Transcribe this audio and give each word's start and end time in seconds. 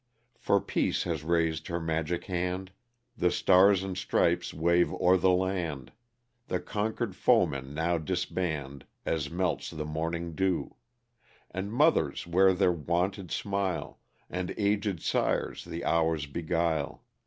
For 0.35 0.59
Peace 0.59 1.03
has 1.03 1.23
raised 1.23 1.67
her 1.67 1.79
magic 1.79 2.23
hand, 2.23 2.71
The 3.15 3.29
Stars 3.29 3.83
and 3.83 3.95
Stripes 3.95 4.51
wave 4.51 4.91
o'er 4.91 5.15
the 5.15 5.29
land, 5.29 5.91
The 6.47 6.59
conquered 6.59 7.15
foemen 7.15 7.75
now 7.75 7.99
disband, 7.99 8.87
'* 8.95 9.05
As 9.15 9.29
melts 9.29 9.69
the 9.69 9.85
morning 9.85 10.33
dew;" 10.33 10.75
And 11.51 11.71
mothers 11.71 12.25
wear 12.25 12.51
their 12.55 12.71
wonted 12.71 13.29
smile, 13.29 13.99
And 14.27 14.55
aged 14.57 15.03
sires 15.03 15.65
the 15.65 15.85
hours 15.85 16.25
beguile. 16.25 17.03